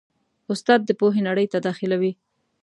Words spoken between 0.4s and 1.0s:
استاد د